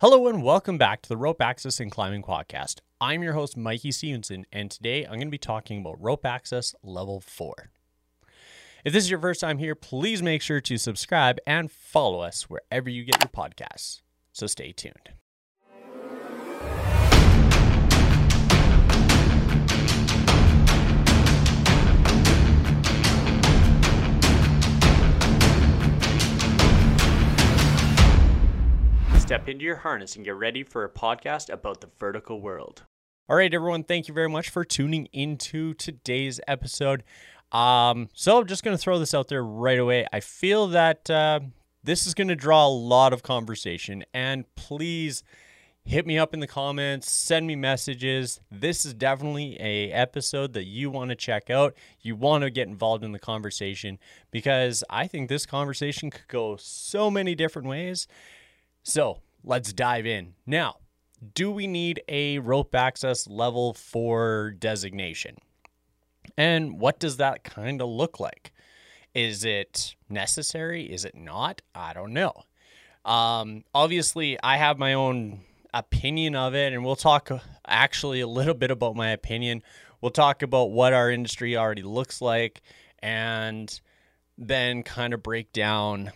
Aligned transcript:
Hello 0.00 0.28
and 0.28 0.44
welcome 0.44 0.78
back 0.78 1.02
to 1.02 1.08
the 1.08 1.16
Rope 1.16 1.42
Access 1.42 1.80
and 1.80 1.90
Climbing 1.90 2.22
Podcast. 2.22 2.76
I'm 3.00 3.20
your 3.20 3.32
host, 3.32 3.56
Mikey 3.56 3.90
Stevenson, 3.90 4.46
and 4.52 4.70
today 4.70 5.02
I'm 5.02 5.14
going 5.14 5.22
to 5.22 5.28
be 5.28 5.38
talking 5.38 5.80
about 5.80 6.00
rope 6.00 6.24
access 6.24 6.72
level 6.84 7.20
4. 7.20 7.72
If 8.84 8.92
this 8.92 9.02
is 9.02 9.10
your 9.10 9.18
first 9.18 9.40
time 9.40 9.58
here, 9.58 9.74
please 9.74 10.22
make 10.22 10.40
sure 10.40 10.60
to 10.60 10.78
subscribe 10.78 11.38
and 11.48 11.68
follow 11.68 12.20
us 12.20 12.44
wherever 12.44 12.88
you 12.88 13.02
get 13.02 13.18
your 13.18 13.28
podcasts. 13.28 14.00
So 14.32 14.46
stay 14.46 14.70
tuned. 14.70 15.14
Step 29.28 29.46
into 29.46 29.62
your 29.62 29.76
harness 29.76 30.16
and 30.16 30.24
get 30.24 30.36
ready 30.36 30.62
for 30.62 30.84
a 30.84 30.88
podcast 30.88 31.52
about 31.52 31.82
the 31.82 31.90
vertical 32.00 32.40
world. 32.40 32.84
All 33.28 33.36
right, 33.36 33.52
everyone, 33.52 33.84
thank 33.84 34.08
you 34.08 34.14
very 34.14 34.30
much 34.30 34.48
for 34.48 34.64
tuning 34.64 35.04
into 35.12 35.74
today's 35.74 36.40
episode. 36.48 37.04
Um, 37.52 38.08
so 38.14 38.38
I'm 38.38 38.46
just 38.46 38.64
going 38.64 38.74
to 38.74 38.82
throw 38.82 38.98
this 38.98 39.12
out 39.12 39.28
there 39.28 39.44
right 39.44 39.78
away. 39.78 40.06
I 40.14 40.20
feel 40.20 40.68
that 40.68 41.10
uh, 41.10 41.40
this 41.84 42.06
is 42.06 42.14
going 42.14 42.28
to 42.28 42.36
draw 42.36 42.66
a 42.66 42.72
lot 42.72 43.12
of 43.12 43.22
conversation, 43.22 44.02
and 44.14 44.46
please 44.54 45.22
hit 45.84 46.06
me 46.06 46.16
up 46.16 46.32
in 46.32 46.40
the 46.40 46.46
comments, 46.46 47.10
send 47.10 47.46
me 47.46 47.54
messages. 47.54 48.40
This 48.50 48.86
is 48.86 48.94
definitely 48.94 49.58
a 49.60 49.90
episode 49.92 50.54
that 50.54 50.64
you 50.64 50.88
want 50.88 51.10
to 51.10 51.14
check 51.14 51.50
out. 51.50 51.74
You 52.00 52.16
want 52.16 52.44
to 52.44 52.50
get 52.50 52.66
involved 52.66 53.04
in 53.04 53.12
the 53.12 53.18
conversation 53.18 53.98
because 54.30 54.82
I 54.88 55.06
think 55.06 55.28
this 55.28 55.44
conversation 55.44 56.10
could 56.10 56.28
go 56.28 56.56
so 56.56 57.10
many 57.10 57.34
different 57.34 57.68
ways. 57.68 58.08
So 58.88 59.20
let's 59.44 59.74
dive 59.74 60.06
in. 60.06 60.32
Now, 60.46 60.76
do 61.34 61.50
we 61.50 61.66
need 61.66 62.00
a 62.08 62.38
rope 62.38 62.74
access 62.74 63.28
level 63.28 63.74
4 63.74 64.54
designation? 64.58 65.36
And 66.38 66.80
what 66.80 66.98
does 66.98 67.18
that 67.18 67.44
kind 67.44 67.82
of 67.82 67.88
look 67.90 68.18
like? 68.18 68.50
Is 69.14 69.44
it 69.44 69.94
necessary? 70.08 70.84
Is 70.90 71.04
it 71.04 71.14
not? 71.14 71.60
I 71.74 71.92
don't 71.92 72.14
know. 72.14 72.32
Um, 73.04 73.64
obviously, 73.74 74.38
I 74.42 74.56
have 74.56 74.78
my 74.78 74.94
own 74.94 75.40
opinion 75.74 76.34
of 76.34 76.54
it, 76.54 76.72
and 76.72 76.82
we'll 76.82 76.96
talk 76.96 77.30
actually 77.66 78.20
a 78.20 78.26
little 78.26 78.54
bit 78.54 78.70
about 78.70 78.96
my 78.96 79.10
opinion. 79.10 79.62
We'll 80.00 80.12
talk 80.12 80.40
about 80.40 80.70
what 80.70 80.94
our 80.94 81.10
industry 81.10 81.58
already 81.58 81.82
looks 81.82 82.22
like 82.22 82.62
and 83.00 83.78
then 84.38 84.82
kind 84.82 85.12
of 85.12 85.22
break 85.22 85.52
down 85.52 86.12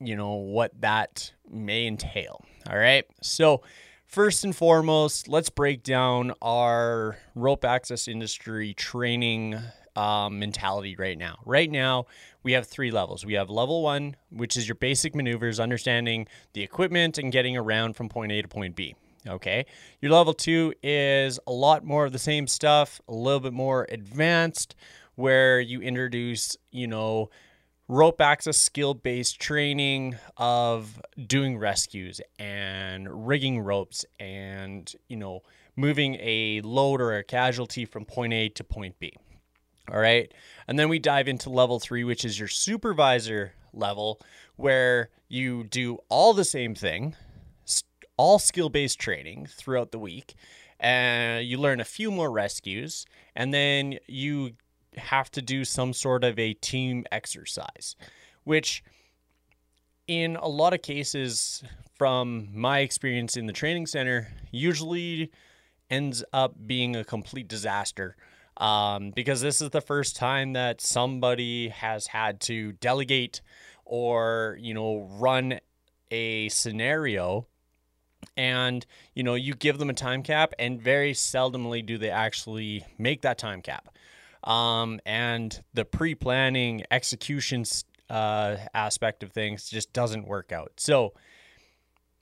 you 0.00 0.16
know, 0.16 0.34
what 0.34 0.80
that 0.80 1.32
may 1.54 1.86
entail. 1.86 2.44
All 2.68 2.76
right. 2.76 3.04
So, 3.22 3.62
first 4.06 4.44
and 4.44 4.54
foremost, 4.54 5.28
let's 5.28 5.50
break 5.50 5.82
down 5.82 6.32
our 6.42 7.18
rope 7.34 7.64
access 7.64 8.08
industry 8.08 8.74
training 8.74 9.56
um, 9.96 10.38
mentality 10.38 10.96
right 10.96 11.16
now. 11.16 11.38
Right 11.44 11.70
now, 11.70 12.06
we 12.42 12.52
have 12.52 12.66
three 12.66 12.90
levels. 12.90 13.24
We 13.24 13.34
have 13.34 13.50
level 13.50 13.82
one, 13.82 14.16
which 14.30 14.56
is 14.56 14.68
your 14.68 14.74
basic 14.74 15.14
maneuvers, 15.14 15.60
understanding 15.60 16.26
the 16.52 16.62
equipment 16.62 17.18
and 17.18 17.32
getting 17.32 17.56
around 17.56 17.94
from 17.94 18.08
point 18.08 18.32
A 18.32 18.42
to 18.42 18.48
point 18.48 18.76
B. 18.76 18.96
Okay. 19.26 19.64
Your 20.00 20.12
level 20.12 20.34
two 20.34 20.74
is 20.82 21.38
a 21.46 21.52
lot 21.52 21.84
more 21.84 22.04
of 22.04 22.12
the 22.12 22.18
same 22.18 22.46
stuff, 22.46 23.00
a 23.08 23.14
little 23.14 23.40
bit 23.40 23.52
more 23.54 23.86
advanced, 23.88 24.74
where 25.14 25.60
you 25.60 25.80
introduce, 25.80 26.56
you 26.70 26.86
know, 26.86 27.30
rope 27.88 28.20
access 28.20 28.56
skill 28.56 28.94
based 28.94 29.40
training 29.40 30.16
of 30.36 31.00
doing 31.26 31.58
rescues 31.58 32.20
and 32.38 33.26
rigging 33.26 33.60
ropes 33.60 34.04
and, 34.18 34.92
you 35.08 35.16
know, 35.16 35.40
moving 35.76 36.16
a 36.20 36.60
load 36.62 37.00
or 37.00 37.16
a 37.16 37.24
casualty 37.24 37.84
from 37.84 38.04
point 38.04 38.32
A 38.32 38.48
to 38.50 38.64
point 38.64 38.98
B. 38.98 39.14
All 39.92 40.00
right. 40.00 40.32
And 40.66 40.78
then 40.78 40.88
we 40.88 40.98
dive 40.98 41.28
into 41.28 41.50
level 41.50 41.78
three, 41.78 42.04
which 42.04 42.24
is 42.24 42.38
your 42.38 42.48
supervisor 42.48 43.52
level, 43.74 44.20
where 44.56 45.10
you 45.28 45.64
do 45.64 45.98
all 46.08 46.32
the 46.32 46.44
same 46.44 46.74
thing, 46.74 47.16
all 48.16 48.38
skill 48.38 48.70
based 48.70 48.98
training 48.98 49.46
throughout 49.46 49.92
the 49.92 49.98
week. 49.98 50.34
And 50.80 51.46
you 51.46 51.58
learn 51.58 51.80
a 51.80 51.84
few 51.84 52.10
more 52.10 52.30
rescues, 52.30 53.06
and 53.34 53.54
then 53.54 53.98
you 54.06 54.52
have 54.96 55.30
to 55.32 55.42
do 55.42 55.64
some 55.64 55.92
sort 55.92 56.24
of 56.24 56.38
a 56.38 56.54
team 56.54 57.04
exercise, 57.10 57.96
which 58.44 58.82
in 60.06 60.36
a 60.36 60.48
lot 60.48 60.74
of 60.74 60.82
cases, 60.82 61.62
from 61.96 62.48
my 62.52 62.80
experience 62.80 63.36
in 63.36 63.46
the 63.46 63.52
training 63.52 63.86
center, 63.86 64.28
usually 64.50 65.30
ends 65.90 66.24
up 66.32 66.54
being 66.66 66.96
a 66.96 67.04
complete 67.04 67.48
disaster. 67.48 68.16
Um, 68.56 69.10
because 69.10 69.40
this 69.40 69.60
is 69.60 69.70
the 69.70 69.80
first 69.80 70.14
time 70.14 70.52
that 70.52 70.80
somebody 70.80 71.70
has 71.70 72.06
had 72.06 72.40
to 72.42 72.72
delegate 72.72 73.40
or, 73.84 74.56
you 74.60 74.74
know, 74.74 75.08
run 75.18 75.58
a 76.10 76.48
scenario 76.50 77.46
and 78.36 78.86
you 79.14 79.22
know 79.22 79.34
you 79.34 79.54
give 79.54 79.78
them 79.78 79.90
a 79.90 79.94
time 79.94 80.22
cap 80.22 80.54
and 80.58 80.80
very 80.80 81.12
seldomly 81.12 81.84
do 81.84 81.98
they 81.98 82.10
actually 82.10 82.84
make 82.98 83.22
that 83.22 83.38
time 83.38 83.60
cap 83.60 83.93
um, 84.44 85.00
and 85.04 85.62
the 85.72 85.84
pre-planning 85.84 86.84
execution 86.90 87.64
uh, 88.10 88.56
aspect 88.74 89.22
of 89.22 89.32
things 89.32 89.68
just 89.68 89.92
doesn't 89.92 90.26
work 90.26 90.52
out. 90.52 90.72
So 90.76 91.14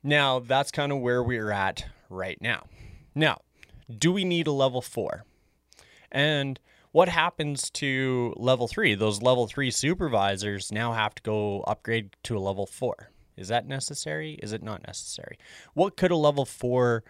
now 0.03 0.39
that's 0.39 0.71
kind 0.71 0.93
of 0.93 0.99
where 0.99 1.23
we're 1.23 1.51
at 1.51 1.85
right 2.09 2.41
now. 2.41 2.67
Now, 3.15 3.41
do 3.99 4.13
we 4.13 4.25
need 4.25 4.47
a 4.47 4.53
level 4.53 4.81
four? 4.81 5.25
And 6.11 6.59
what 6.93 7.09
happens 7.09 7.71
to 7.71 8.35
level 8.37 8.69
three? 8.69 8.95
Those 8.95 9.23
level 9.23 9.47
three 9.47 9.71
supervisors 9.71 10.71
now 10.71 10.93
have 10.93 11.15
to 11.17 11.23
go 11.23 11.63
upgrade 11.63 12.17
to 12.25 12.37
a 12.37 12.41
level 12.41 12.67
four. 12.67 13.11
Is 13.37 13.49
that 13.49 13.67
necessary? 13.67 14.39
Is 14.43 14.53
it 14.53 14.63
not 14.63 14.87
necessary? 14.87 15.39
What 15.75 15.97
could 15.97 16.11
a 16.11 16.17
level 16.17 16.45
four 16.45 17.03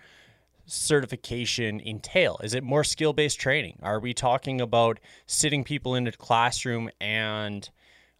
certification 0.67 1.81
entail? 1.81 2.39
Is 2.43 2.55
it 2.55 2.63
more 2.63 2.85
skill 2.85 3.13
based 3.13 3.41
training? 3.41 3.79
Are 3.83 4.01
we 4.01 4.15
talking 4.15 4.61
about 4.61 5.01
sitting 5.27 5.65
people 5.65 5.95
in 5.95 6.07
a 6.07 6.13
classroom 6.13 6.91
and 7.01 7.69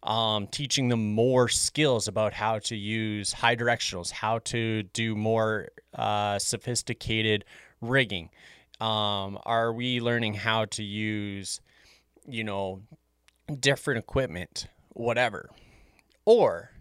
um, 0.03 0.47
teaching 0.47 0.89
them 0.89 1.13
more 1.13 1.47
skills 1.47 2.07
about 2.07 2.33
how 2.33 2.59
to 2.59 2.75
use 2.75 3.33
high 3.33 3.55
directionals, 3.55 4.11
how 4.11 4.39
to 4.39 4.83
do 4.83 5.15
more 5.15 5.69
uh, 5.93 6.39
sophisticated 6.39 7.45
rigging? 7.81 8.29
Um, 8.79 9.39
are 9.45 9.71
we 9.71 10.01
learning 10.01 10.33
how 10.33 10.65
to 10.65 10.83
use, 10.83 11.61
you 12.27 12.43
know, 12.43 12.81
different 13.59 13.99
equipment, 13.99 14.67
whatever? 14.89 15.49
Or 16.25 16.71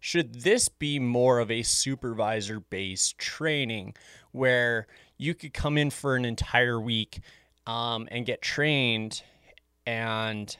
should 0.00 0.42
this 0.42 0.68
be 0.68 0.98
more 0.98 1.38
of 1.38 1.50
a 1.50 1.62
supervisor 1.62 2.58
based 2.58 3.18
training 3.18 3.94
where 4.32 4.88
you 5.18 5.34
could 5.34 5.54
come 5.54 5.78
in 5.78 5.90
for 5.90 6.16
an 6.16 6.24
entire 6.24 6.80
week 6.80 7.20
um, 7.66 8.08
and 8.10 8.26
get 8.26 8.42
trained 8.42 9.22
and 9.86 10.56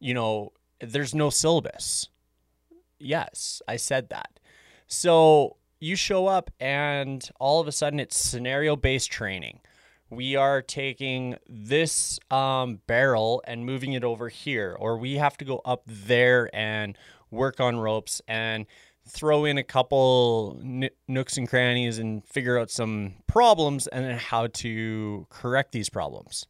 you 0.00 0.14
know 0.14 0.52
there's 0.80 1.14
no 1.14 1.30
syllabus. 1.30 2.08
Yes 2.98 3.60
i 3.68 3.76
said 3.76 4.08
that. 4.10 4.38
So 4.86 5.56
you 5.80 5.96
show 5.96 6.26
up 6.26 6.50
and 6.60 7.28
all 7.38 7.60
of 7.60 7.68
a 7.68 7.72
sudden 7.72 8.00
it's 8.00 8.18
scenario 8.18 8.76
based 8.76 9.10
training. 9.10 9.60
We 10.10 10.36
are 10.36 10.62
taking 10.62 11.36
this 11.48 12.20
um, 12.30 12.80
barrel 12.86 13.42
and 13.46 13.66
moving 13.66 13.94
it 13.94 14.04
over 14.04 14.28
here 14.28 14.76
or 14.78 14.96
we 14.96 15.14
have 15.14 15.36
to 15.38 15.44
go 15.44 15.60
up 15.64 15.82
there 15.86 16.48
and 16.54 16.96
work 17.30 17.60
on 17.60 17.78
ropes 17.78 18.22
and 18.28 18.66
throw 19.06 19.44
in 19.44 19.58
a 19.58 19.64
couple 19.64 20.60
nooks 21.08 21.36
and 21.36 21.48
crannies 21.48 21.98
and 21.98 22.24
figure 22.24 22.58
out 22.58 22.70
some 22.70 23.14
problems 23.26 23.86
and 23.86 24.04
then 24.04 24.18
how 24.18 24.46
to 24.48 25.26
correct 25.30 25.72
these 25.72 25.90
problems. 25.90 26.46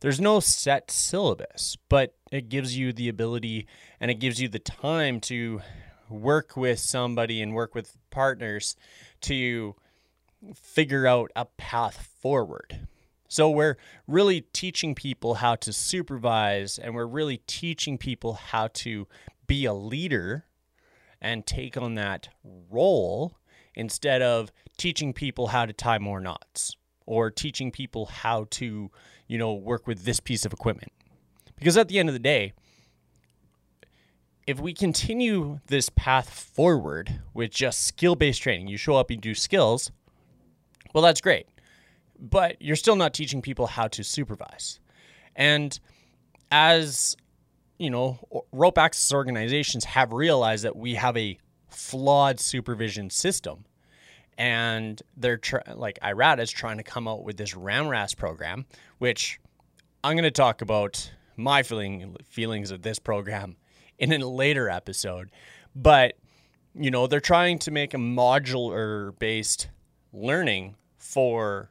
There's 0.00 0.20
no 0.20 0.40
set 0.40 0.90
syllabus, 0.90 1.76
but 1.88 2.14
it 2.30 2.48
gives 2.48 2.76
you 2.76 2.92
the 2.92 3.08
ability 3.08 3.66
and 4.00 4.10
it 4.10 4.14
gives 4.14 4.40
you 4.40 4.48
the 4.48 4.58
time 4.58 5.20
to 5.22 5.62
work 6.08 6.56
with 6.56 6.78
somebody 6.78 7.40
and 7.40 7.54
work 7.54 7.74
with 7.74 7.96
partners 8.10 8.76
to 9.22 9.74
figure 10.54 11.06
out 11.06 11.30
a 11.34 11.44
path 11.44 12.08
forward. 12.20 12.86
So 13.28 13.50
we're 13.50 13.78
really 14.06 14.42
teaching 14.42 14.94
people 14.94 15.34
how 15.34 15.56
to 15.56 15.72
supervise 15.72 16.78
and 16.78 16.94
we're 16.94 17.06
really 17.06 17.38
teaching 17.46 17.98
people 17.98 18.34
how 18.34 18.68
to 18.74 19.08
be 19.46 19.64
a 19.64 19.74
leader 19.74 20.44
and 21.24 21.46
take 21.46 21.78
on 21.78 21.94
that 21.94 22.28
role 22.70 23.38
instead 23.74 24.20
of 24.20 24.52
teaching 24.76 25.14
people 25.14 25.48
how 25.48 25.64
to 25.64 25.72
tie 25.72 25.98
more 25.98 26.20
knots 26.20 26.76
or 27.06 27.30
teaching 27.30 27.72
people 27.72 28.04
how 28.06 28.46
to, 28.50 28.90
you 29.26 29.38
know, 29.38 29.54
work 29.54 29.86
with 29.86 30.04
this 30.04 30.20
piece 30.20 30.44
of 30.44 30.52
equipment. 30.52 30.92
Because 31.56 31.78
at 31.78 31.88
the 31.88 31.98
end 31.98 32.10
of 32.10 32.12
the 32.12 32.18
day, 32.18 32.52
if 34.46 34.60
we 34.60 34.74
continue 34.74 35.60
this 35.68 35.88
path 35.88 36.28
forward 36.28 37.22
with 37.32 37.50
just 37.50 37.86
skill 37.86 38.14
based 38.14 38.42
training, 38.42 38.68
you 38.68 38.76
show 38.76 38.96
up 38.96 39.10
and 39.10 39.20
do 39.20 39.34
skills, 39.34 39.90
well, 40.94 41.02
that's 41.02 41.22
great. 41.22 41.46
But 42.20 42.60
you're 42.60 42.76
still 42.76 42.96
not 42.96 43.14
teaching 43.14 43.40
people 43.40 43.66
how 43.66 43.88
to 43.88 44.04
supervise. 44.04 44.78
And 45.34 45.80
as 46.50 47.16
you 47.78 47.90
know, 47.90 48.44
rope 48.52 48.78
access 48.78 49.12
organizations 49.12 49.84
have 49.84 50.12
realized 50.12 50.64
that 50.64 50.76
we 50.76 50.94
have 50.94 51.16
a 51.16 51.38
flawed 51.68 52.40
supervision 52.40 53.10
system. 53.10 53.64
And 54.36 55.00
they're 55.16 55.36
tr- 55.36 55.58
like 55.74 55.98
IRATA 56.00 56.42
is 56.42 56.50
trying 56.50 56.78
to 56.78 56.82
come 56.82 57.06
out 57.06 57.24
with 57.24 57.36
this 57.36 57.54
RAMRASS 57.54 58.16
program, 58.16 58.66
which 58.98 59.38
I'm 60.02 60.14
going 60.14 60.24
to 60.24 60.30
talk 60.30 60.60
about 60.60 61.12
my 61.36 61.62
feeling 61.62 62.16
feelings 62.28 62.70
of 62.70 62.82
this 62.82 62.98
program 62.98 63.56
in 63.98 64.12
a 64.12 64.26
later 64.26 64.68
episode. 64.68 65.30
But 65.74 66.14
you 66.74 66.90
know, 66.90 67.06
they're 67.06 67.20
trying 67.20 67.60
to 67.60 67.70
make 67.70 67.94
a 67.94 67.98
modular 67.98 69.16
based 69.18 69.68
learning 70.12 70.74
for 70.98 71.70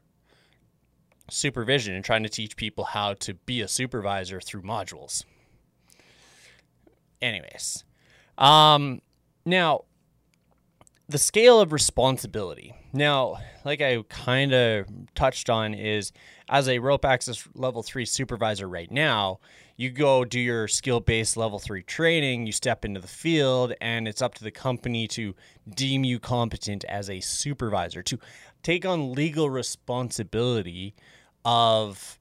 supervision 1.29 1.95
and 1.95 2.05
trying 2.05 2.23
to 2.23 2.29
teach 2.29 2.55
people 2.55 2.85
how 2.85 3.13
to 3.15 3.33
be 3.33 3.61
a 3.61 3.67
supervisor 3.67 4.39
through 4.39 4.61
modules. 4.61 5.25
Anyways, 7.23 7.85
um, 8.37 9.01
now 9.45 9.85
the 11.07 11.17
scale 11.17 11.59
of 11.59 11.71
responsibility. 11.71 12.73
Now, 12.91 13.37
like 13.65 13.81
I 13.81 14.03
kind 14.09 14.53
of 14.53 14.87
touched 15.15 15.49
on, 15.49 15.73
is 15.73 16.11
as 16.49 16.67
a 16.67 16.79
rope 16.79 17.05
access 17.05 17.47
level 17.55 17.83
three 17.83 18.05
supervisor 18.05 18.67
right 18.67 18.91
now, 18.91 19.39
you 19.75 19.89
go 19.89 20.23
do 20.25 20.39
your 20.39 20.67
skill 20.67 20.99
based 20.99 21.35
level 21.35 21.59
three 21.59 21.81
training, 21.81 22.45
you 22.45 22.51
step 22.51 22.85
into 22.85 22.99
the 22.99 23.07
field, 23.07 23.73
and 23.81 24.07
it's 24.07 24.21
up 24.21 24.35
to 24.35 24.43
the 24.43 24.51
company 24.51 25.07
to 25.09 25.33
deem 25.69 26.03
you 26.03 26.19
competent 26.19 26.83
as 26.85 27.09
a 27.09 27.19
supervisor, 27.19 28.03
to 28.03 28.19
take 28.61 28.85
on 28.85 29.13
legal 29.13 29.49
responsibility 29.49 30.93
of 31.45 32.19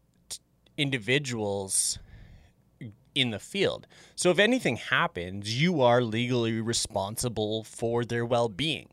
individuals 0.76 1.98
in 3.14 3.31
the 3.31 3.38
field. 3.38 3.87
So 4.14 4.31
if 4.31 4.38
anything 4.38 4.76
happens, 4.76 5.61
you 5.61 5.81
are 5.81 6.03
legally 6.03 6.61
responsible 6.61 7.64
for 7.64 8.05
their 8.05 8.25
well 8.25 8.49
being. 8.49 8.88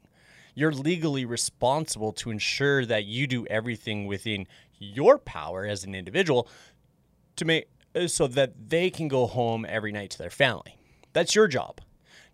You're 0.56 0.74
legally 0.74 1.25
responsible 1.25 2.12
to 2.13 2.31
ensure 2.31 2.86
that 2.86 3.06
you 3.06 3.27
do 3.27 3.45
everything 3.48 4.07
within 4.07 4.48
your 4.77 5.18
power 5.18 5.66
as 5.66 5.83
an 5.83 5.95
individual 5.95 6.48
to 7.36 7.45
make 7.45 7.69
uh, 7.95 8.07
so 8.07 8.27
that 8.27 8.69
they 8.69 8.89
can 8.89 9.07
go 9.07 9.25
home 9.25 9.66
every 9.68 9.92
night 9.92 10.12
to 10.12 10.18
their 10.18 10.30
family. 10.30 10.77
That's 11.13 11.33
your 11.33 11.48
job. 11.48 11.81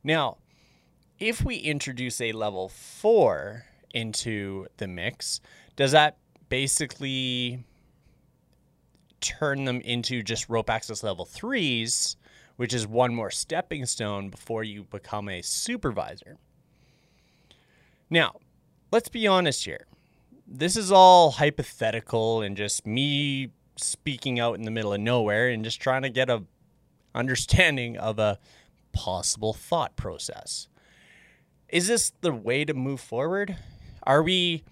Now, 0.03 0.37
if 1.19 1.43
we 1.43 1.55
introduce 1.57 2.19
a 2.19 2.33
level 2.33 2.67
4 2.67 3.65
into 3.93 4.67
the 4.77 4.87
mix, 4.87 5.39
does 5.75 5.91
that 5.91 6.17
basically 6.49 7.63
turn 9.25 9.65
them 9.65 9.81
into 9.81 10.21
just 10.21 10.49
rope 10.49 10.69
access 10.69 11.03
level 11.03 11.25
threes, 11.25 12.15
which 12.55 12.73
is 12.73 12.87
one 12.87 13.13
more 13.13 13.31
stepping 13.31 13.85
stone 13.85 14.29
before 14.29 14.63
you 14.63 14.83
become 14.83 15.27
a 15.29 15.41
supervisor. 15.41 16.37
Now, 18.09 18.35
let's 18.91 19.09
be 19.09 19.27
honest 19.27 19.65
here. 19.65 19.87
This 20.47 20.77
is 20.77 20.91
all 20.91 21.31
hypothetical 21.31 22.41
and 22.41 22.55
just 22.55 22.85
me 22.85 23.49
speaking 23.77 24.39
out 24.39 24.57
in 24.57 24.63
the 24.63 24.71
middle 24.71 24.93
of 24.93 25.01
nowhere 25.01 25.49
and 25.49 25.63
just 25.63 25.81
trying 25.81 26.03
to 26.03 26.09
get 26.09 26.29
a 26.29 26.43
understanding 27.13 27.97
of 27.97 28.19
a 28.19 28.37
possible 28.91 29.53
thought 29.53 29.95
process. 29.95 30.67
Is 31.69 31.87
this 31.87 32.11
the 32.21 32.33
way 32.33 32.63
to 32.63 32.73
move 32.73 32.99
forward? 32.99 33.57
Are 34.03 34.21
we 34.21 34.63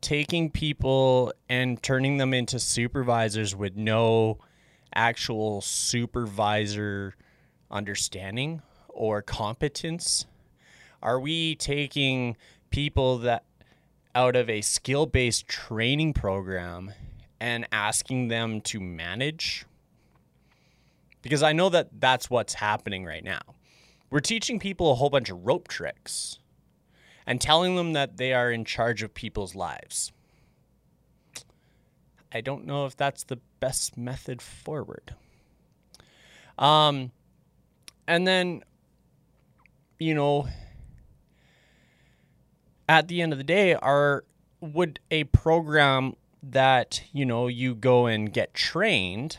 taking 0.00 0.50
people 0.50 1.32
and 1.48 1.82
turning 1.82 2.16
them 2.16 2.34
into 2.34 2.58
supervisors 2.58 3.54
with 3.54 3.76
no 3.76 4.38
actual 4.94 5.60
supervisor 5.60 7.14
understanding 7.70 8.62
or 8.88 9.22
competence? 9.22 10.26
Are 11.02 11.20
we 11.20 11.54
taking 11.54 12.36
people 12.70 13.18
that 13.18 13.44
out 14.14 14.36
of 14.36 14.50
a 14.50 14.60
skill 14.60 15.06
based 15.06 15.46
training 15.48 16.14
program 16.14 16.92
and 17.40 17.66
asking 17.72 18.28
them 18.28 18.60
to 18.62 18.80
manage? 18.80 19.64
Because 21.22 21.42
I 21.42 21.52
know 21.52 21.68
that 21.68 21.88
that's 22.00 22.30
what's 22.30 22.54
happening 22.54 23.04
right 23.04 23.24
now. 23.24 23.40
We're 24.10 24.20
teaching 24.20 24.58
people 24.58 24.90
a 24.90 24.94
whole 24.94 25.10
bunch 25.10 25.30
of 25.30 25.46
rope 25.46 25.68
tricks 25.68 26.38
and 27.26 27.40
telling 27.40 27.76
them 27.76 27.92
that 27.92 28.16
they 28.16 28.32
are 28.32 28.50
in 28.50 28.64
charge 28.64 29.02
of 29.02 29.14
people's 29.14 29.54
lives. 29.54 30.12
I 32.32 32.40
don't 32.40 32.66
know 32.66 32.86
if 32.86 32.96
that's 32.96 33.24
the 33.24 33.38
best 33.58 33.96
method 33.96 34.40
forward. 34.40 35.14
Um, 36.58 37.10
and 38.06 38.26
then, 38.26 38.62
you 39.98 40.14
know, 40.14 40.48
at 42.88 43.08
the 43.08 43.22
end 43.22 43.32
of 43.32 43.38
the 43.38 43.44
day, 43.44 43.74
are 43.74 44.24
would 44.60 45.00
a 45.10 45.24
program 45.24 46.14
that 46.42 47.02
you 47.12 47.24
know 47.24 47.48
you 47.48 47.74
go 47.74 48.06
and 48.06 48.32
get 48.32 48.54
trained 48.54 49.38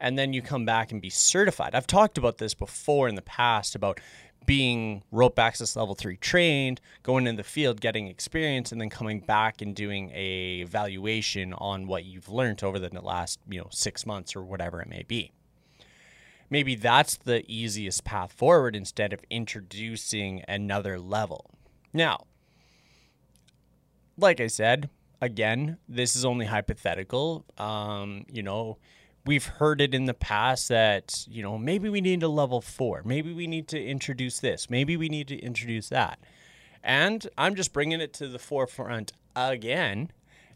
and 0.00 0.18
then 0.18 0.32
you 0.32 0.42
come 0.42 0.64
back 0.64 0.90
and 0.90 1.00
be 1.00 1.10
certified. 1.10 1.74
I've 1.74 1.86
talked 1.86 2.18
about 2.18 2.38
this 2.38 2.54
before 2.54 3.08
in 3.08 3.14
the 3.14 3.22
past 3.22 3.76
about 3.76 4.00
being 4.46 5.02
rope 5.10 5.38
access 5.38 5.76
level 5.76 5.94
three 5.94 6.16
trained, 6.16 6.80
going 7.02 7.26
in 7.26 7.36
the 7.36 7.44
field, 7.44 7.80
getting 7.80 8.08
experience, 8.08 8.72
and 8.72 8.80
then 8.80 8.90
coming 8.90 9.20
back 9.20 9.62
and 9.62 9.74
doing 9.74 10.10
a 10.14 10.64
valuation 10.64 11.52
on 11.54 11.86
what 11.86 12.04
you've 12.04 12.28
learned 12.28 12.62
over 12.62 12.78
the 12.78 13.00
last, 13.00 13.38
you 13.48 13.60
know, 13.60 13.68
six 13.70 14.06
months 14.06 14.34
or 14.36 14.42
whatever 14.42 14.80
it 14.80 14.88
may 14.88 15.02
be. 15.02 15.32
Maybe 16.50 16.74
that's 16.74 17.16
the 17.16 17.44
easiest 17.50 18.04
path 18.04 18.32
forward 18.32 18.76
instead 18.76 19.12
of 19.12 19.20
introducing 19.30 20.42
another 20.46 20.98
level. 20.98 21.50
Now, 21.94 22.26
like 24.18 24.40
I 24.40 24.48
said, 24.48 24.90
again, 25.22 25.78
this 25.88 26.14
is 26.14 26.24
only 26.26 26.46
hypothetical. 26.46 27.46
Um, 27.56 28.26
you 28.30 28.42
know, 28.42 28.76
we've 29.24 29.46
heard 29.46 29.80
it 29.80 29.94
in 29.94 30.06
the 30.06 30.14
past 30.14 30.68
that 30.68 31.24
you 31.28 31.42
know 31.42 31.58
maybe 31.58 31.88
we 31.88 32.00
need 32.00 32.22
a 32.22 32.28
level 32.28 32.60
four 32.60 33.02
maybe 33.04 33.32
we 33.32 33.46
need 33.46 33.68
to 33.68 33.82
introduce 33.82 34.40
this 34.40 34.68
maybe 34.68 34.96
we 34.96 35.08
need 35.08 35.28
to 35.28 35.38
introduce 35.38 35.88
that. 35.88 36.18
And 36.84 37.26
i'm 37.38 37.54
just 37.54 37.72
bringing 37.72 38.00
it 38.00 38.12
to 38.14 38.28
the 38.28 38.38
forefront 38.38 39.12
again 39.36 40.10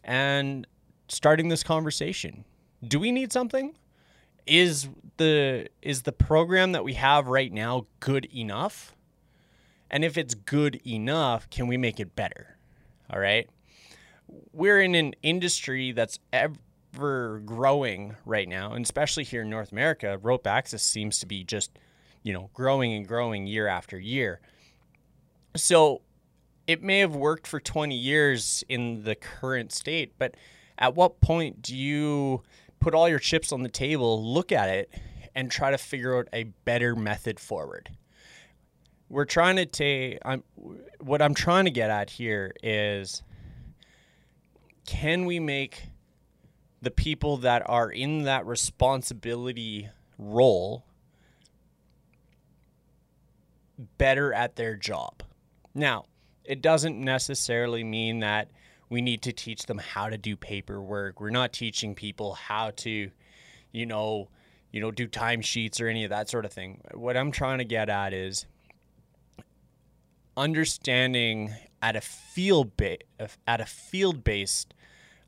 and 0.04 0.66
starting 1.08 1.48
this 1.48 1.62
conversation. 1.62 2.44
Do 2.86 2.98
we 2.98 3.12
need 3.12 3.32
something? 3.32 3.76
Is 4.46 4.88
the 5.16 5.68
is 5.82 6.02
the 6.02 6.12
program 6.12 6.72
that 6.72 6.84
we 6.84 6.94
have 6.94 7.26
right 7.26 7.52
now 7.52 7.86
good 8.00 8.26
enough? 8.34 8.94
And 9.90 10.04
if 10.04 10.16
it's 10.16 10.34
good 10.34 10.80
enough 10.86 11.50
can 11.50 11.66
we 11.66 11.76
make 11.76 12.00
it 12.00 12.14
better? 12.14 12.56
All 13.10 13.18
right? 13.18 13.48
We're 14.52 14.80
in 14.80 14.94
an 14.94 15.14
industry 15.22 15.92
that's 15.92 16.18
ever 16.96 17.42
growing 17.44 18.16
right 18.24 18.48
now, 18.48 18.72
and 18.72 18.84
especially 18.84 19.24
here 19.24 19.42
in 19.42 19.50
North 19.50 19.70
America, 19.70 20.18
rope 20.22 20.46
access 20.46 20.82
seems 20.82 21.18
to 21.18 21.26
be 21.26 21.44
just, 21.44 21.78
you 22.22 22.32
know, 22.32 22.50
growing 22.54 22.94
and 22.94 23.06
growing 23.06 23.46
year 23.46 23.66
after 23.66 23.98
year. 23.98 24.40
So 25.54 26.00
it 26.66 26.82
may 26.82 27.00
have 27.00 27.14
worked 27.14 27.46
for 27.46 27.60
20 27.60 27.94
years 27.94 28.64
in 28.68 29.04
the 29.04 29.14
current 29.14 29.72
state, 29.72 30.14
but 30.18 30.34
at 30.78 30.94
what 30.94 31.20
point 31.20 31.60
do 31.60 31.76
you 31.76 32.42
put 32.80 32.94
all 32.94 33.08
your 33.08 33.18
chips 33.18 33.52
on 33.52 33.62
the 33.62 33.68
table, 33.68 34.32
look 34.32 34.50
at 34.50 34.68
it, 34.70 34.90
and 35.34 35.50
try 35.50 35.70
to 35.70 35.78
figure 35.78 36.16
out 36.16 36.28
a 36.32 36.44
better 36.64 36.96
method 36.96 37.38
forward? 37.38 37.90
We're 39.08 39.26
trying 39.26 39.56
to 39.56 39.66
take, 39.66 40.18
I'm, 40.24 40.42
what 41.00 41.20
I'm 41.20 41.34
trying 41.34 41.66
to 41.66 41.70
get 41.70 41.90
at 41.90 42.10
here 42.10 42.54
is 42.62 43.22
can 44.86 45.26
we 45.26 45.40
make 45.40 45.90
the 46.82 46.90
people 46.90 47.38
that 47.38 47.62
are 47.66 47.90
in 47.90 48.22
that 48.22 48.46
responsibility 48.46 49.88
role 50.18 50.84
better 53.98 54.32
at 54.32 54.56
their 54.56 54.76
job. 54.76 55.22
Now, 55.74 56.04
it 56.44 56.62
doesn't 56.62 56.98
necessarily 56.98 57.84
mean 57.84 58.20
that 58.20 58.50
we 58.88 59.00
need 59.00 59.22
to 59.22 59.32
teach 59.32 59.66
them 59.66 59.78
how 59.78 60.08
to 60.08 60.16
do 60.16 60.36
paperwork. 60.36 61.20
We're 61.20 61.30
not 61.30 61.52
teaching 61.52 61.94
people 61.94 62.34
how 62.34 62.70
to, 62.76 63.10
you 63.72 63.86
know, 63.86 64.28
you 64.70 64.80
know, 64.80 64.90
do 64.90 65.08
timesheets 65.08 65.80
or 65.80 65.88
any 65.88 66.04
of 66.04 66.10
that 66.10 66.28
sort 66.28 66.44
of 66.44 66.52
thing. 66.52 66.80
What 66.94 67.16
I'm 67.16 67.32
trying 67.32 67.58
to 67.58 67.64
get 67.64 67.88
at 67.88 68.12
is 68.12 68.46
understanding 70.36 71.54
at 71.82 71.96
a 71.96 72.00
field 72.00 72.76
ba- 72.76 72.98
at 73.46 73.60
a 73.60 73.66
field 73.66 74.22
based 74.22 74.74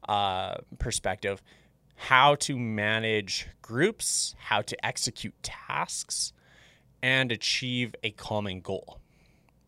uh, 0.09 0.57
perspective 0.79 1.43
how 2.01 2.37
to 2.37 2.57
manage 2.57 3.49
groups, 3.61 4.35
how 4.39 4.63
to 4.63 4.87
execute 4.87 5.35
tasks, 5.43 6.33
and 7.03 7.33
achieve 7.33 7.95
a 8.05 8.11
common 8.13 8.61
goal. 8.61 9.01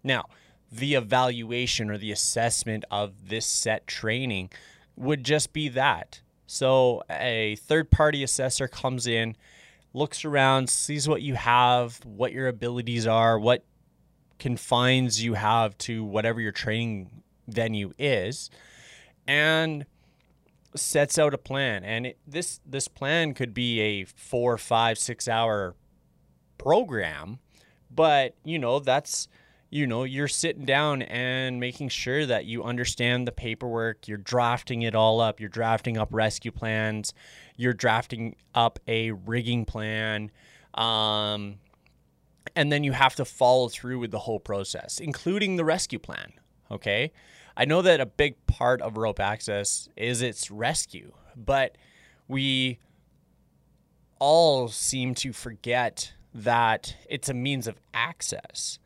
Now, 0.05 0.27
the 0.71 0.95
evaluation 0.95 1.91
or 1.91 1.99
the 1.99 2.13
assessment 2.13 2.85
of 2.89 3.29
this 3.29 3.45
set 3.45 3.89
training 3.89 4.51
would 4.97 5.25
just 5.25 5.53
be 5.53 5.69
that. 5.71 6.21
So, 6.47 7.03
a 7.11 7.57
third 7.57 7.91
party 7.91 8.23
assessor 8.23 8.69
comes 8.69 9.09
in, 9.09 9.37
looks 9.93 10.25
around, 10.25 10.71
sees 10.71 11.09
what 11.09 11.23
you 11.23 11.35
have, 11.35 12.01
what 12.05 12.33
your 12.33 12.47
abilities 12.47 13.09
are, 13.09 13.39
what 13.41 13.65
confines 14.39 15.23
you 15.23 15.35
have 15.35 15.77
to 15.79 16.05
whatever 16.05 16.41
your 16.41 16.53
training 16.53 17.11
venue 17.49 17.93
is, 17.99 18.51
and 19.27 19.85
sets 20.75 21.19
out 21.19 21.35
a 21.35 21.39
plan. 21.39 21.85
And 21.85 22.07
it, 22.07 22.19
this 22.27 22.61
this 22.67 22.89
plan 22.89 23.35
could 23.35 23.55
be 23.55 23.81
a 23.81 24.05
four, 24.05 24.57
five, 24.59 24.99
six 24.99 25.29
hour 25.29 25.75
program, 26.59 27.39
but 27.91 28.35
you 28.45 28.59
know 28.59 28.79
that's 28.79 29.29
you 29.71 29.87
know 29.87 30.05
you're 30.05 30.29
sitting 30.29 30.65
down 30.65 31.03
and 31.03 31.61
making 31.61 31.89
sure 31.89 32.27
that 32.27 32.45
you 32.45 32.63
understand 32.63 33.27
the 33.27 33.33
paperwork 33.33 34.09
you're 34.09 34.19
drafting 34.19 34.83
it 34.83 34.95
all 34.95 35.21
up 35.21 35.41
you're 35.41 35.49
drafting 35.49 35.97
up 35.97 36.09
rescue 36.13 36.51
plans 36.51 37.15
you're 37.57 37.73
drafting 37.73 38.35
up 38.55 38.79
a 38.89 39.13
rigging 39.13 39.65
plan 39.65 40.31
um, 40.75 41.57
and 42.57 42.71
then 42.71 42.85
you 42.85 42.93
have 42.93 43.15
to 43.15 43.25
follow 43.25 43.69
through 43.69 43.99
with 43.99 44.11
the 44.11 44.19
whole 44.19 44.41
process 44.41 44.99
including 44.99 45.57
the 45.57 45.65
rescue 45.65 45.99
plan 45.99 46.33
okay 46.71 47.13
I 47.57 47.65
know 47.65 47.83
that 47.83 48.01
a 48.01 48.07
big 48.07 48.35
part 48.47 48.81
of 48.81 48.97
rope 48.97 49.21
access 49.21 49.89
is 49.97 50.23
its 50.23 50.51
rescue, 50.51 51.13
but 51.37 51.77
we 52.29 52.79
all 54.19 54.69
seem 54.69 55.15
to 55.17 55.33
forget 55.33 56.13
that 56.35 56.95
it's 57.09 57.29
a 57.29 57.35
means 57.35 57.67
of 57.67 57.77
access. 57.93 58.79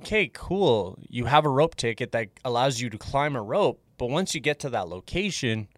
Okay, 0.00 0.30
cool. 0.32 0.98
You 1.08 1.26
have 1.26 1.46
a 1.46 1.50
rope 1.50 1.76
ticket 1.76 2.12
that 2.12 2.28
allows 2.44 2.80
you 2.80 2.90
to 2.90 2.98
climb 2.98 3.36
a 3.36 3.42
rope, 3.42 3.80
but 3.96 4.10
once 4.10 4.34
you 4.34 4.40
get 4.40 4.58
to 4.60 4.70
that 4.70 4.88
location, 4.88 5.68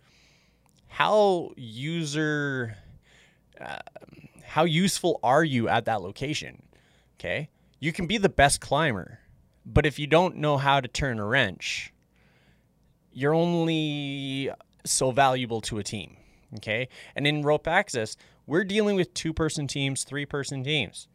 how 0.89 1.51
user 1.57 2.77
uh, 3.61 3.79
how 4.45 4.65
useful 4.65 5.21
are 5.23 5.45
you 5.45 5.69
at 5.69 5.85
that 5.85 6.01
location? 6.01 6.63
Okay? 7.19 7.51
You 7.81 7.93
can 7.93 8.07
be 8.07 8.19
the 8.19 8.29
best 8.29 8.61
climber, 8.61 9.21
but 9.73 9.85
if 9.85 9.99
you 9.99 10.07
don't 10.07 10.37
know 10.37 10.57
how 10.57 10.81
to 10.81 10.89
turn 10.89 11.19
a 11.19 11.25
wrench, 11.25 11.93
you're 13.13 13.35
only 13.35 14.51
so 14.85 15.11
valuable 15.11 15.61
to 15.63 15.79
a 15.79 15.85
team. 15.85 16.17
Okay. 16.57 16.89
And 17.15 17.27
in 17.27 17.43
rope 17.43 17.69
access, 17.69 18.17
we're 18.47 18.65
dealing 18.65 18.97
with 18.97 19.13
two 19.13 19.35
person 19.35 19.67
teams, 19.67 20.05
three 20.05 20.25
person 20.25 20.65
teams. 20.65 21.09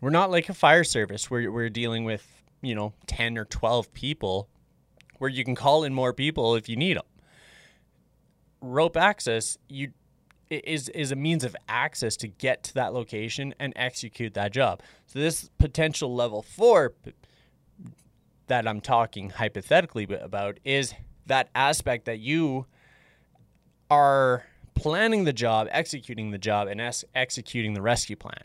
We're 0.00 0.10
not 0.10 0.30
like 0.30 0.48
a 0.48 0.54
fire 0.54 0.84
service 0.84 1.30
where 1.30 1.50
we're 1.50 1.68
dealing 1.68 2.04
with, 2.04 2.26
you 2.62 2.74
know, 2.74 2.92
10 3.06 3.36
or 3.36 3.44
12 3.44 3.92
people 3.92 4.48
where 5.18 5.28
you 5.28 5.44
can 5.44 5.56
call 5.56 5.82
in 5.82 5.92
more 5.92 6.12
people 6.12 6.54
if 6.54 6.68
you 6.68 6.76
need 6.76 6.96
them. 6.96 7.04
Rope 8.62 8.96
access, 8.96 9.58
you 9.68 9.92
is 10.50 10.88
is 10.90 11.12
a 11.12 11.16
means 11.16 11.44
of 11.44 11.54
access 11.68 12.16
to 12.16 12.26
get 12.26 12.64
to 12.64 12.74
that 12.74 12.92
location 12.92 13.54
and 13.60 13.72
execute 13.76 14.34
that 14.34 14.52
job. 14.52 14.82
So 15.06 15.18
this 15.18 15.48
potential 15.58 16.14
level 16.14 16.42
4 16.42 16.92
that 18.50 18.66
I'm 18.66 18.80
talking 18.80 19.30
hypothetically 19.30 20.08
about 20.10 20.58
is 20.64 20.92
that 21.26 21.48
aspect 21.54 22.04
that 22.06 22.18
you 22.18 22.66
are 23.88 24.44
planning 24.74 25.22
the 25.22 25.32
job, 25.32 25.68
executing 25.70 26.32
the 26.32 26.38
job, 26.38 26.66
and 26.66 26.80
ex- 26.80 27.04
executing 27.14 27.74
the 27.74 27.80
rescue 27.80 28.16
plan. 28.16 28.42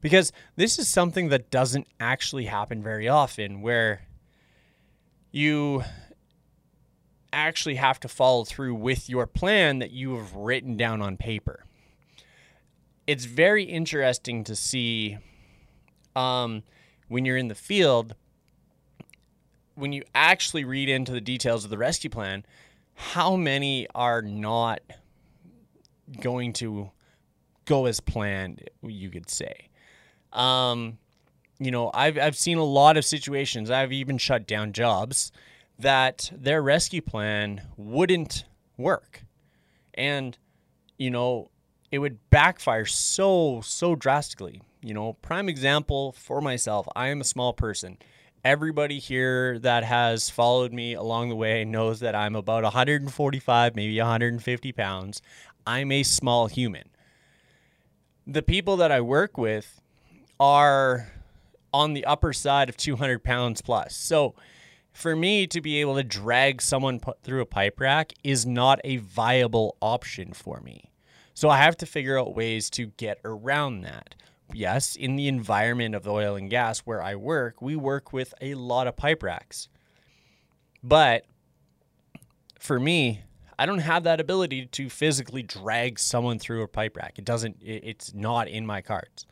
Because 0.00 0.30
this 0.54 0.78
is 0.78 0.86
something 0.88 1.30
that 1.30 1.50
doesn't 1.50 1.88
actually 1.98 2.44
happen 2.44 2.80
very 2.80 3.08
often 3.08 3.60
where 3.60 4.02
you 5.32 5.82
actually 7.32 7.74
have 7.74 7.98
to 8.00 8.08
follow 8.08 8.44
through 8.44 8.76
with 8.76 9.10
your 9.10 9.26
plan 9.26 9.80
that 9.80 9.90
you 9.90 10.14
have 10.14 10.32
written 10.36 10.76
down 10.76 11.02
on 11.02 11.16
paper. 11.16 11.64
It's 13.08 13.24
very 13.24 13.64
interesting 13.64 14.44
to 14.44 14.54
see 14.54 15.18
um, 16.14 16.62
when 17.08 17.24
you're 17.24 17.36
in 17.36 17.48
the 17.48 17.56
field 17.56 18.14
when 19.74 19.92
you 19.92 20.02
actually 20.14 20.64
read 20.64 20.88
into 20.88 21.12
the 21.12 21.20
details 21.20 21.64
of 21.64 21.70
the 21.70 21.78
rescue 21.78 22.10
plan, 22.10 22.44
how 22.94 23.36
many 23.36 23.86
are 23.94 24.22
not 24.22 24.80
going 26.20 26.52
to 26.54 26.90
go 27.64 27.86
as 27.86 28.00
planned, 28.00 28.68
you 28.82 29.10
could 29.10 29.28
say. 29.28 29.68
Um, 30.32 30.98
you 31.58 31.70
know, 31.70 31.90
I've, 31.94 32.18
I've 32.18 32.36
seen 32.36 32.58
a 32.58 32.64
lot 32.64 32.96
of 32.96 33.04
situations, 33.04 33.70
I've 33.70 33.92
even 33.92 34.18
shut 34.18 34.46
down 34.46 34.72
jobs 34.72 35.32
that 35.78 36.30
their 36.34 36.62
rescue 36.62 37.02
plan 37.02 37.62
wouldn't 37.76 38.44
work. 38.76 39.24
And, 39.94 40.36
you 40.98 41.10
know, 41.10 41.50
it 41.90 41.98
would 41.98 42.18
backfire 42.30 42.86
so, 42.86 43.60
so 43.64 43.94
drastically. 43.94 44.60
You 44.82 44.94
know, 44.94 45.14
prime 45.14 45.48
example 45.48 46.12
for 46.12 46.40
myself, 46.40 46.86
I 46.94 47.08
am 47.08 47.20
a 47.20 47.24
small 47.24 47.52
person 47.52 47.98
everybody 48.44 48.98
here 48.98 49.58
that 49.60 49.84
has 49.84 50.28
followed 50.28 50.72
me 50.72 50.94
along 50.94 51.30
the 51.30 51.36
way 51.36 51.64
knows 51.64 52.00
that 52.00 52.14
I'm 52.14 52.36
about 52.36 52.62
145, 52.62 53.74
maybe 53.74 53.98
150 53.98 54.72
pounds. 54.72 55.22
I'm 55.66 55.90
a 55.90 56.02
small 56.02 56.46
human. 56.46 56.90
The 58.26 58.42
people 58.42 58.76
that 58.76 58.92
I 58.92 59.00
work 59.00 59.38
with 59.38 59.80
are 60.38 61.10
on 61.72 61.94
the 61.94 62.04
upper 62.04 62.32
side 62.32 62.68
of 62.68 62.76
200 62.76 63.24
pounds 63.24 63.62
plus. 63.62 63.96
So 63.96 64.34
for 64.92 65.16
me 65.16 65.46
to 65.48 65.60
be 65.60 65.80
able 65.80 65.96
to 65.96 66.04
drag 66.04 66.60
someone 66.62 67.00
through 67.22 67.40
a 67.40 67.46
pipe 67.46 67.80
rack 67.80 68.12
is 68.22 68.46
not 68.46 68.80
a 68.84 68.98
viable 68.98 69.76
option 69.80 70.32
for 70.32 70.60
me. 70.60 70.90
So 71.32 71.48
I 71.48 71.58
have 71.58 71.76
to 71.78 71.86
figure 71.86 72.18
out 72.18 72.36
ways 72.36 72.70
to 72.70 72.86
get 72.96 73.18
around 73.24 73.80
that 73.80 74.14
yes, 74.52 74.96
in 74.96 75.16
the 75.16 75.28
environment 75.28 75.94
of 75.94 76.02
the 76.02 76.10
oil 76.12 76.36
and 76.36 76.50
gas 76.50 76.80
where 76.80 77.02
I 77.02 77.14
work, 77.14 77.62
we 77.62 77.76
work 77.76 78.12
with 78.12 78.34
a 78.40 78.54
lot 78.54 78.86
of 78.86 78.96
pipe 78.96 79.22
racks. 79.22 79.68
But 80.82 81.24
for 82.58 82.78
me, 82.78 83.22
I 83.58 83.66
don't 83.66 83.78
have 83.78 84.04
that 84.04 84.20
ability 84.20 84.66
to 84.66 84.88
physically 84.88 85.42
drag 85.42 85.98
someone 85.98 86.38
through 86.38 86.62
a 86.62 86.68
pipe 86.68 86.96
rack. 86.96 87.18
It 87.18 87.24
doesn't, 87.24 87.58
it's 87.62 88.12
not 88.14 88.48
in 88.48 88.66
my 88.66 88.80
cards. 88.80 89.26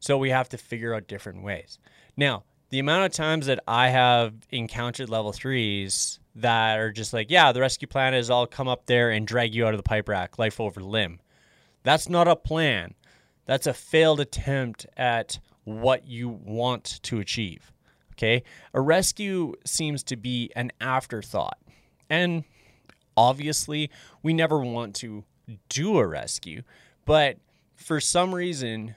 So 0.00 0.18
we 0.18 0.30
have 0.30 0.48
to 0.50 0.58
figure 0.58 0.94
out 0.94 1.08
different 1.08 1.42
ways. 1.42 1.78
Now, 2.16 2.44
the 2.70 2.78
amount 2.78 3.06
of 3.06 3.12
times 3.12 3.46
that 3.46 3.60
I 3.66 3.88
have 3.88 4.34
encountered 4.50 5.08
level 5.08 5.32
threes 5.32 6.18
that 6.36 6.78
are 6.78 6.92
just 6.92 7.12
like, 7.12 7.30
yeah, 7.30 7.52
the 7.52 7.60
rescue 7.60 7.88
plan 7.88 8.14
is 8.14 8.30
I'll 8.30 8.46
come 8.46 8.68
up 8.68 8.86
there 8.86 9.10
and 9.10 9.26
drag 9.26 9.54
you 9.54 9.66
out 9.66 9.74
of 9.74 9.78
the 9.78 9.88
pipe 9.88 10.08
rack, 10.08 10.38
life 10.38 10.60
over 10.60 10.80
limb. 10.80 11.20
That's 11.84 12.08
not 12.08 12.28
a 12.28 12.36
plan. 12.36 12.94
That's 13.46 13.66
a 13.66 13.74
failed 13.74 14.20
attempt 14.20 14.86
at 14.96 15.38
what 15.64 16.06
you 16.06 16.28
want 16.28 17.00
to 17.04 17.20
achieve. 17.20 17.72
Okay. 18.12 18.42
A 18.72 18.80
rescue 18.80 19.54
seems 19.64 20.02
to 20.04 20.16
be 20.16 20.50
an 20.54 20.70
afterthought. 20.80 21.58
And 22.08 22.44
obviously, 23.16 23.90
we 24.22 24.32
never 24.32 24.58
want 24.58 24.94
to 24.96 25.24
do 25.68 25.98
a 25.98 26.06
rescue, 26.06 26.62
but 27.04 27.38
for 27.74 28.00
some 28.00 28.34
reason, 28.34 28.94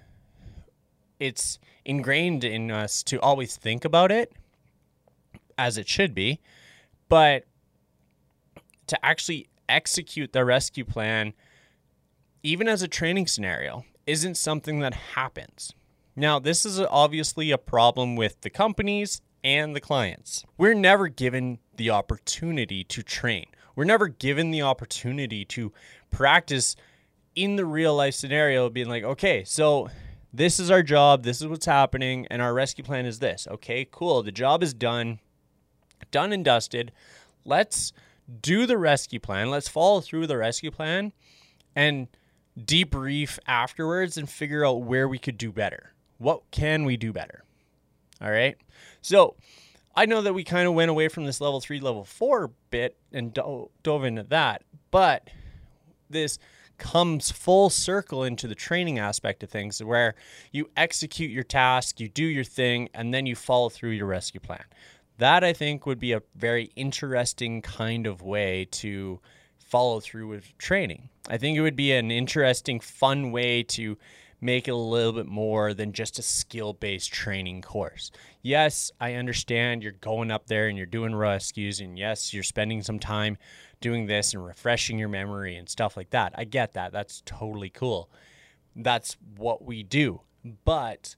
it's 1.20 1.60
ingrained 1.84 2.44
in 2.44 2.72
us 2.72 3.02
to 3.04 3.20
always 3.22 3.58
think 3.58 3.86
about 3.86 4.12
it 4.12 4.34
as 5.58 5.78
it 5.78 5.88
should 5.88 6.14
be, 6.14 6.40
but 7.10 7.46
to 8.86 9.06
actually 9.06 9.48
execute 9.68 10.32
the 10.32 10.46
rescue 10.46 10.86
plan, 10.86 11.34
even 12.44 12.68
as 12.68 12.82
a 12.82 12.88
training 12.88 13.28
scenario, 13.28 13.84
isn't 14.08 14.36
something 14.36 14.80
that 14.80 14.94
happens. 14.94 15.74
Now, 16.16 16.40
this 16.40 16.66
is 16.66 16.80
obviously 16.80 17.52
a 17.52 17.58
problem 17.58 18.16
with 18.16 18.42
the 18.42 18.50
companies 18.50 19.22
and 19.44 19.76
the 19.76 19.82
clients. 19.82 20.44
We're 20.58 20.74
never 20.74 21.10
given 21.10 21.60
the 21.76 21.92
opportunity 21.92 22.84
to 22.86 23.04
train. 23.04 23.46
We're 23.76 23.84
never 23.84 24.08
given 24.08 24.50
the 24.50 24.64
opportunity 24.64 25.46
to 25.46 25.72
practice 26.10 26.76
in 27.36 27.56
the 27.56 27.66
real 27.66 27.96
life 27.96 28.16
scenario, 28.16 28.68
being 28.70 28.90
like, 28.90 29.04
okay, 29.04 29.44
so 29.44 29.90
this 30.34 30.60
is 30.60 30.72
our 30.72 30.82
job, 30.82 31.24
this 31.24 31.40
is 31.40 31.48
what's 31.48 31.68
happening, 31.68 32.26
and 32.32 32.42
our 32.42 32.54
rescue 32.54 32.84
plan 32.84 33.06
is 33.06 33.20
this. 33.20 33.48
Okay, 33.52 33.88
cool. 33.92 34.24
The 34.24 34.32
job 34.32 34.64
is 34.64 34.74
done, 34.74 35.20
done 36.10 36.34
and 36.34 36.44
dusted. 36.44 36.92
Let's 37.46 37.94
do 38.42 38.66
the 38.66 38.78
rescue 38.78 39.20
plan. 39.20 39.52
Let's 39.52 39.68
follow 39.68 40.02
through 40.02 40.26
the 40.28 40.38
rescue 40.38 40.72
plan 40.72 41.14
and 41.76 42.08
debrief 42.58 43.40
afterwards 43.48 44.18
and 44.18 44.30
figure 44.30 44.66
out 44.66 44.84
where 44.84 45.08
we 45.08 45.20
could 45.20 45.38
do 45.38 45.52
better. 45.52 45.94
What 46.18 46.50
can 46.52 46.86
we 46.86 46.98
do 46.98 47.14
better? 47.14 47.44
All 48.22 48.32
right. 48.32 48.58
So 49.02 49.36
I 49.96 50.06
know 50.06 50.22
that 50.22 50.34
we 50.34 50.44
kind 50.44 50.68
of 50.68 50.74
went 50.74 50.90
away 50.90 51.08
from 51.08 51.26
this 51.26 51.42
level 51.42 51.62
three, 51.62 51.80
level 51.80 52.04
four 52.04 52.52
bit 52.72 52.98
and 53.12 53.34
do- 53.34 53.70
dove 53.84 54.04
into 54.04 54.24
that, 54.24 54.64
but 54.92 55.30
this 56.10 56.40
comes 56.78 57.32
full 57.32 57.70
circle 57.70 58.24
into 58.24 58.48
the 58.48 58.56
training 58.56 59.00
aspect 59.00 59.44
of 59.44 59.50
things 59.50 59.84
where 59.84 60.16
you 60.52 60.70
execute 60.78 61.32
your 61.32 61.44
task, 61.44 62.00
you 62.00 62.08
do 62.08 62.24
your 62.24 62.44
thing, 62.44 62.90
and 62.94 63.14
then 63.14 63.26
you 63.26 63.36
follow 63.36 63.70
through 63.70 63.90
your 63.90 64.06
rescue 64.06 64.40
plan. 64.40 64.64
That 65.18 65.44
I 65.44 65.54
think 65.54 65.86
would 65.86 66.00
be 66.00 66.12
a 66.12 66.22
very 66.36 66.72
interesting 66.76 67.62
kind 67.64 68.06
of 68.06 68.22
way 68.22 68.68
to 68.72 69.20
follow 69.68 70.00
through 70.00 70.28
with 70.28 70.58
training. 70.58 71.10
I 71.30 71.38
think 71.38 71.58
it 71.58 71.62
would 71.62 71.76
be 71.76 71.92
an 71.92 72.10
interesting, 72.10 72.80
fun 72.80 73.32
way 73.32 73.64
to 73.64 73.98
make 74.40 74.68
it 74.68 74.72
a 74.72 74.76
little 74.76 75.14
bit 75.14 75.26
more 75.26 75.74
than 75.74 75.92
just 75.92 76.20
a 76.20 76.22
skill 76.22 76.74
based 76.74 77.12
training 77.12 77.62
course. 77.62 78.12
Yes, 78.42 78.92
I 79.00 79.16
understand 79.16 79.84
you're 79.84 79.92
going 79.94 80.32
up 80.32 80.48
there 80.48 80.68
and 80.68 80.78
you're 80.78 80.86
doing 80.86 81.16
rescues, 81.16 81.80
and 81.80 81.98
yes, 81.98 82.34
you're 82.34 82.44
spending 82.44 82.82
some 82.82 83.00
time 83.00 83.38
doing 83.82 84.06
this 84.06 84.34
and 84.34 84.46
refreshing 84.46 84.98
your 84.98 85.10
memory 85.10 85.56
and 85.56 85.68
stuff 85.68 85.98
like 85.98 86.12
that. 86.12 86.34
I 86.36 86.46
get 86.46 86.74
that. 86.74 86.92
That's 86.92 87.22
totally 87.26 87.70
cool. 87.70 88.10
That's 88.76 89.18
what 89.36 89.66
we 89.66 89.84
do. 89.84 90.22
But 90.64 91.16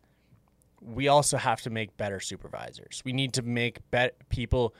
we 0.81 1.07
also 1.07 1.37
have 1.37 1.61
to 1.61 1.69
make 1.69 1.97
better 1.97 2.19
supervisors. 2.19 3.01
We 3.05 3.13
need 3.13 3.33
to 3.33 3.41
make 3.41 3.79
be- 3.91 4.09
people 4.29 4.73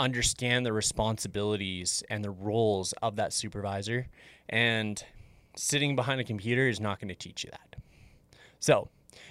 understand 0.00 0.66
the 0.66 0.72
responsibilities 0.72 2.02
and 2.10 2.24
the 2.24 2.30
roles 2.30 2.92
of 3.02 3.16
that 3.16 3.32
supervisor. 3.32 4.08
And 4.48 5.02
sitting 5.56 5.94
behind 5.94 6.20
a 6.20 6.24
computer 6.24 6.68
is 6.68 6.80
not 6.80 6.98
going 6.98 7.08
to 7.08 7.14
teach 7.14 7.44
you 7.44 7.50
that. 7.50 7.76
So, 8.58 8.88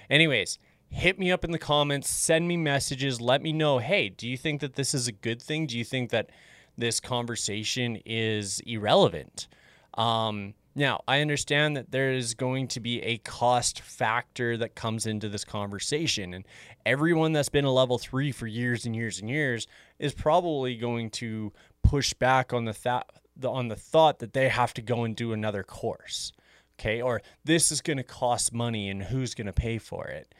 anyways, 0.08 0.58
hit 0.88 1.18
me 1.18 1.30
up 1.30 1.44
in 1.44 1.50
the 1.50 1.58
comments, 1.58 2.08
send 2.08 2.48
me 2.48 2.56
messages, 2.56 3.20
let 3.20 3.42
me 3.42 3.52
know 3.52 3.78
hey, 3.78 4.08
do 4.08 4.28
you 4.28 4.36
think 4.36 4.60
that 4.60 4.74
this 4.74 4.94
is 4.94 5.08
a 5.08 5.12
good 5.12 5.42
thing? 5.42 5.66
Do 5.66 5.76
you 5.76 5.84
think 5.84 6.10
that 6.10 6.30
this 6.78 7.00
conversation 7.00 8.00
is 8.06 8.60
irrelevant? 8.60 9.48
Um, 9.94 10.54
now, 10.74 11.02
I 11.08 11.20
understand 11.20 11.76
that 11.76 11.90
there 11.90 12.12
is 12.12 12.34
going 12.34 12.68
to 12.68 12.80
be 12.80 13.02
a 13.02 13.18
cost 13.18 13.80
factor 13.80 14.56
that 14.56 14.76
comes 14.76 15.04
into 15.04 15.28
this 15.28 15.44
conversation. 15.44 16.32
And 16.32 16.46
everyone 16.86 17.32
that's 17.32 17.48
been 17.48 17.64
a 17.64 17.72
level 17.72 17.98
three 17.98 18.30
for 18.30 18.46
years 18.46 18.86
and 18.86 18.94
years 18.94 19.20
and 19.20 19.28
years 19.28 19.66
is 19.98 20.14
probably 20.14 20.76
going 20.76 21.10
to 21.10 21.52
push 21.82 22.14
back 22.14 22.52
on 22.52 22.66
the, 22.66 22.72
th- 22.72 23.02
on 23.44 23.68
the 23.68 23.76
thought 23.76 24.20
that 24.20 24.32
they 24.32 24.48
have 24.48 24.72
to 24.74 24.82
go 24.82 25.02
and 25.02 25.16
do 25.16 25.32
another 25.32 25.64
course. 25.64 26.32
Okay. 26.78 27.02
Or 27.02 27.20
this 27.44 27.72
is 27.72 27.80
going 27.80 27.96
to 27.96 28.04
cost 28.04 28.52
money 28.52 28.88
and 28.88 29.02
who's 29.02 29.34
going 29.34 29.48
to 29.48 29.52
pay 29.52 29.78
for 29.78 30.06
it. 30.06 30.32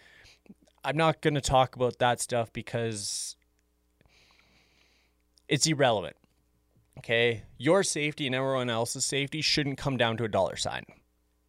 I'm 0.84 0.96
not 0.96 1.20
going 1.22 1.34
to 1.34 1.40
talk 1.40 1.74
about 1.74 1.98
that 1.98 2.20
stuff 2.20 2.52
because 2.52 3.36
it's 5.48 5.66
irrelevant. 5.66 6.16
Okay. 7.00 7.44
Your 7.56 7.82
safety 7.82 8.26
and 8.26 8.34
everyone 8.34 8.68
else's 8.68 9.06
safety 9.06 9.40
shouldn't 9.40 9.78
come 9.78 9.96
down 9.96 10.18
to 10.18 10.24
a 10.24 10.28
dollar 10.28 10.56
sign 10.56 10.84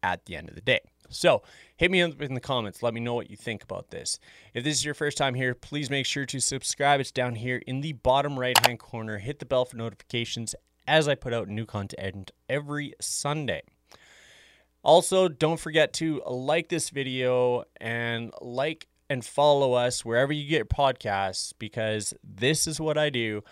at 0.02 0.24
the 0.24 0.34
end 0.34 0.48
of 0.48 0.54
the 0.54 0.62
day. 0.62 0.80
So 1.10 1.42
hit 1.76 1.90
me 1.90 2.00
up 2.00 2.22
in 2.22 2.32
the 2.32 2.40
comments. 2.40 2.82
Let 2.82 2.94
me 2.94 3.00
know 3.00 3.12
what 3.12 3.28
you 3.28 3.36
think 3.36 3.62
about 3.62 3.90
this. 3.90 4.18
If 4.54 4.64
this 4.64 4.78
is 4.78 4.84
your 4.86 4.94
first 4.94 5.18
time 5.18 5.34
here, 5.34 5.54
please 5.54 5.90
make 5.90 6.06
sure 6.06 6.24
to 6.24 6.40
subscribe. 6.40 7.00
It's 7.00 7.10
down 7.10 7.34
here 7.34 7.60
in 7.66 7.82
the 7.82 7.92
bottom 7.92 8.38
right 8.38 8.56
hand 8.64 8.78
corner. 8.78 9.18
Hit 9.18 9.40
the 9.40 9.44
bell 9.44 9.66
for 9.66 9.76
notifications 9.76 10.54
as 10.88 11.06
I 11.06 11.16
put 11.16 11.34
out 11.34 11.48
new 11.48 11.66
content 11.66 12.30
every 12.48 12.94
Sunday. 12.98 13.60
Also, 14.82 15.28
don't 15.28 15.60
forget 15.60 15.92
to 15.94 16.22
like 16.26 16.70
this 16.70 16.88
video 16.88 17.64
and 17.78 18.32
like 18.40 18.88
and 19.10 19.22
follow 19.22 19.74
us 19.74 20.02
wherever 20.02 20.32
you 20.32 20.48
get 20.48 20.70
podcasts 20.70 21.52
because 21.58 22.14
this 22.24 22.66
is 22.66 22.80
what 22.80 22.96
I 22.96 23.10
do. 23.10 23.44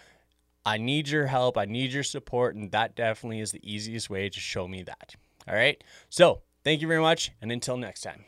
I 0.64 0.78
need 0.78 1.08
your 1.08 1.26
help. 1.26 1.56
I 1.56 1.64
need 1.64 1.92
your 1.92 2.02
support. 2.02 2.54
And 2.54 2.70
that 2.72 2.94
definitely 2.94 3.40
is 3.40 3.52
the 3.52 3.60
easiest 3.62 4.10
way 4.10 4.28
to 4.28 4.40
show 4.40 4.68
me 4.68 4.82
that. 4.82 5.14
All 5.48 5.54
right. 5.54 5.82
So 6.08 6.42
thank 6.64 6.80
you 6.80 6.88
very 6.88 7.00
much. 7.00 7.32
And 7.40 7.50
until 7.50 7.76
next 7.76 8.02
time. 8.02 8.24